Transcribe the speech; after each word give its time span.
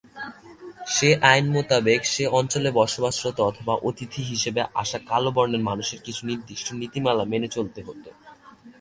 সে 0.87 1.09
আইন 1.21 1.45
মোতাবেক 1.51 2.01
সে 2.05 2.23
অঞ্চলে 2.31 2.69
বসবাসরত 2.71 3.37
অথবা 3.41 3.73
অতিথি 3.83 4.21
হিসেবে 4.23 4.61
আসা 4.73 4.99
কালো 5.09 5.29
বর্ণের 5.31 5.63
মানুষদের 5.63 6.03
কিছু 6.03 6.21
নির্দিষ্ট 6.25 6.67
নীতিমালা 6.73 7.23
মেনে 7.25 7.47
চলতে 7.47 7.79
হতো। 7.81 8.09